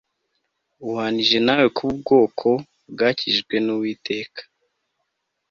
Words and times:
uhwanije 0.85 1.37
nawe 1.45 1.65
kuba 1.75 1.91
ubwoko 1.95 2.47
bwakijijwe 2.93 3.55
n 3.65 3.67
Uwiteka 3.75 4.41